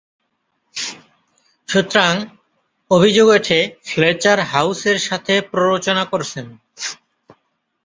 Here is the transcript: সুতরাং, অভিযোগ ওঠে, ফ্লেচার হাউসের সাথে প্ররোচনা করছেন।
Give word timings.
সুতরাং, 1.67 2.13
অভিযোগ 2.91 3.27
ওঠে, 3.27 3.59
ফ্লেচার 3.85 4.39
হাউসের 4.43 4.97
সাথে 4.99 5.33
প্ররোচনা 5.41 6.05
করছেন। 6.05 6.45